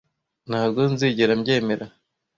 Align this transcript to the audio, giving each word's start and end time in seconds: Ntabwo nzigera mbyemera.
Ntabwo 0.49 0.79
nzigera 0.91 1.33
mbyemera. 1.41 1.85